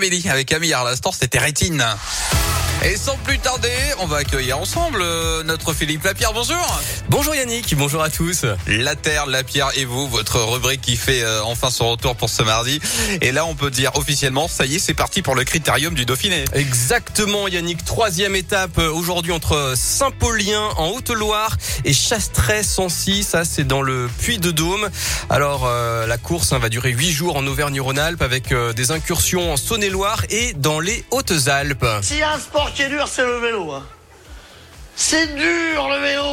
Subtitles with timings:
[0.00, 1.84] Amélie avec Camille l'instant, c'était Rétine.
[2.84, 6.32] Et sans plus tarder, on va accueillir ensemble euh, notre Philippe Lapierre.
[6.32, 6.80] Bonjour.
[7.08, 8.46] Bonjour Yannick, bonjour à tous.
[8.68, 12.30] La Terre, la Pierre et vous, votre rubrique qui fait euh, enfin son retour pour
[12.30, 12.80] ce mardi.
[13.20, 16.04] Et là, on peut dire officiellement, ça y est, c'est parti pour le critérium du
[16.04, 16.44] Dauphiné.
[16.52, 23.82] Exactement Yannick, troisième étape euh, aujourd'hui entre Saint-Paulien en Haute-Loire et Chastret-Sancy, ça c'est dans
[23.82, 24.88] le Puy-de-Dôme.
[25.30, 30.22] Alors la course hein, va durer huit jours en Auvergne-Rhône-Alpes avec des incursions en Saône-et-Loire
[30.30, 31.84] et dans les Hautes-Alpes.
[31.84, 33.72] Un sport qui est dur, c'est le vélo.
[33.72, 33.86] Hein.
[34.96, 36.32] C'est dur le vélo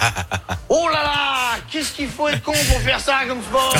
[0.68, 3.74] Oh là là Qu'est-ce qu'il faut être con pour faire ça comme sport?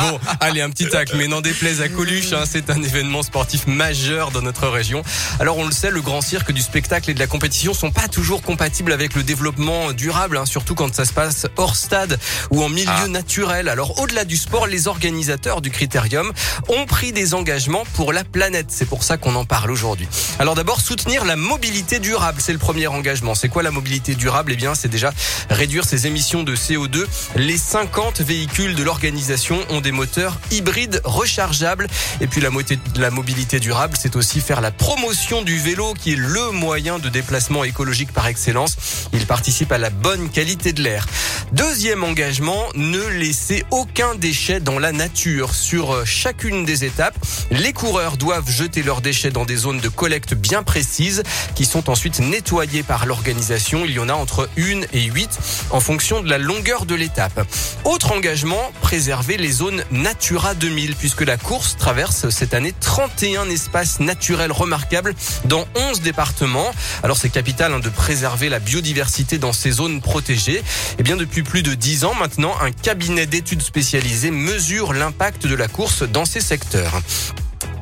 [0.00, 3.66] Bon, allez, un petit tacle, mais n'en déplaise à Coluche, hein, c'est un événement sportif
[3.66, 5.02] majeur dans notre région.
[5.40, 8.08] Alors on le sait, le grand cirque du spectacle et de la compétition sont pas
[8.08, 12.18] toujours compatibles avec le développement durable, hein, surtout quand ça se passe hors stade
[12.50, 13.08] ou en milieu ah.
[13.08, 13.68] naturel.
[13.68, 16.32] Alors au-delà du sport, les organisateurs du Critérium
[16.68, 18.66] ont pris des engagements pour la planète.
[18.68, 20.08] C'est pour ça qu'on en parle aujourd'hui.
[20.38, 23.34] Alors d'abord, soutenir la mobilité durable, c'est le premier engagement.
[23.34, 24.52] C'est quoi la mobilité durable?
[24.52, 25.12] Eh bien, c'est déjà
[25.50, 27.06] réduire ses émissions de CO2.
[27.36, 31.86] Les 50 véhicules de l'organisation ont des moteurs hybrides rechargeables.
[32.20, 32.48] Et puis la,
[32.96, 37.08] la mobilité durable, c'est aussi faire la promotion du vélo qui est le moyen de
[37.08, 38.76] déplacement écologique par excellence.
[39.12, 41.06] Il participe à la bonne qualité de l'air.
[41.54, 45.54] Deuxième engagement, ne laisser aucun déchet dans la nature.
[45.54, 47.16] Sur chacune des étapes,
[47.52, 51.22] les coureurs doivent jeter leurs déchets dans des zones de collecte bien précises
[51.54, 53.84] qui sont ensuite nettoyées par l'organisation.
[53.84, 55.38] Il y en a entre 1 et 8
[55.70, 57.46] en fonction de la longueur de l'étape.
[57.84, 64.00] Autre engagement, préserver les zones Natura 2000 puisque la course traverse cette année 31 espaces
[64.00, 65.14] naturels remarquables
[65.44, 66.72] dans 11 départements.
[67.04, 70.56] Alors c'est capital hein, de préserver la biodiversité dans ces zones protégées.
[70.56, 70.62] Et
[70.98, 75.54] eh bien depuis plus de 10 ans maintenant, un cabinet d'études spécialisées mesure l'impact de
[75.54, 77.00] la course dans ces secteurs.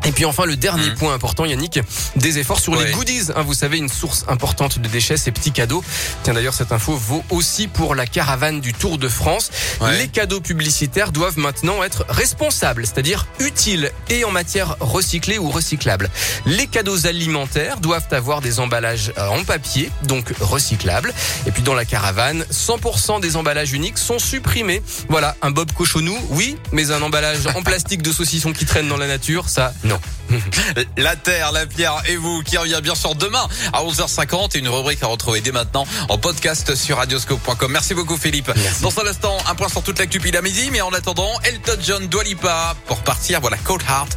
[0.04, 0.94] Et puis enfin le dernier mmh.
[0.94, 1.80] point important Yannick,
[2.16, 3.30] des efforts sur les goodies.
[3.34, 5.84] Hein, vous savez une source importante de déchets, ces petits cadeaux.
[6.22, 9.50] Tiens d'ailleurs cette info vaut aussi pour la caravane du Tour de France.
[9.98, 16.10] Les cadeaux publicitaires doivent maintenant être responsables, c'est-à-dire utiles et en matière recyclée ou recyclable.
[16.46, 21.12] Les cadeaux alimentaires doivent avoir des emballages en papier, donc recyclables.
[21.46, 24.82] Et puis dans la caravane, 100% des emballages uniques sont supprimés.
[25.08, 28.96] Voilà, un bob cochonou, oui, mais un emballage en plastique de saucisson qui traîne dans
[28.96, 30.00] la nature, ça non.
[30.96, 34.68] la Terre, la Pierre et vous qui revient bien sûr demain à 11h50 et une
[34.68, 37.70] rubrique à retrouver dès maintenant en podcast sur radioscope.com.
[37.70, 38.50] Merci beaucoup Philippe.
[38.80, 42.06] Dans un instant, un point sur toute l'actu la midi, mais en attendant, Elton John,
[42.06, 44.08] Dwalipa pour partir, voilà Cold Heart.